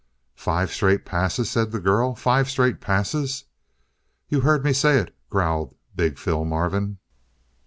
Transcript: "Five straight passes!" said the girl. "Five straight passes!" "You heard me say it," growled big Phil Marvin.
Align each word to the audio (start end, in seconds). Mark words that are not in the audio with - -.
"Five 0.33 0.71
straight 0.71 1.05
passes!" 1.05 1.47
said 1.51 1.71
the 1.71 1.79
girl. 1.79 2.15
"Five 2.15 2.49
straight 2.49 2.81
passes!" 2.81 3.43
"You 4.29 4.39
heard 4.41 4.65
me 4.65 4.73
say 4.73 4.97
it," 4.97 5.15
growled 5.29 5.75
big 5.95 6.17
Phil 6.17 6.43
Marvin. 6.43 6.97